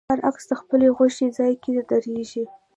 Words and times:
هر 0.09 0.19
کس 0.35 0.45
د 0.49 0.51
خپلې 0.61 0.87
خوښې 0.95 1.27
ځای 1.37 1.53
کې 1.63 1.71
درېږي. 1.89 2.43